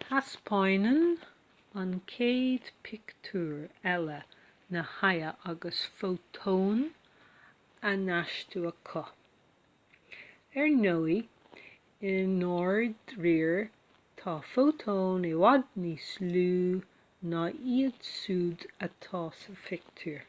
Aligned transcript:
taispeánann 0.00 1.04
an 1.82 1.92
chéad 2.14 2.66
phictiúr 2.88 3.62
eile 3.92 4.16
na 4.74 4.82
hadaimh 4.90 5.46
agus 5.52 5.78
fótóin 6.00 6.82
á 7.90 7.92
n-astú 8.00 8.64
acu 8.72 9.04
ar 10.64 10.68
ndóigh 10.82 12.12
i 12.12 12.12
ndáiríre 12.34 13.56
tá 14.22 14.36
fótóin 14.50 15.28
i 15.30 15.34
bhfad 15.44 15.66
níos 15.86 16.10
lú 16.26 16.46
ná 17.32 17.48
iad 17.76 18.06
siúd 18.10 18.70
atá 18.88 19.28
sa 19.44 19.56
phictiúr 19.70 20.20